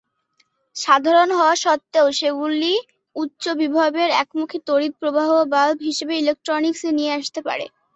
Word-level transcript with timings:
সাধারণ 0.75 1.29
হওয়া 1.37 1.55
সত্ত্বেও 1.63 2.07
সেগুলি 2.19 2.73
উচ্চ 3.15 3.43
বিভবের 3.59 4.09
একমুখী 4.21 4.59
তড়িৎ 4.67 4.93
প্রবাহ 5.01 5.29
ভালভ 5.53 5.77
হিসাবে 5.89 6.13
ইলেকট্রনিক্স 6.17 6.81
এ 6.85 6.97
নিয়ে 6.97 7.15
আসতে 7.19 7.39
পারে। 7.47 7.65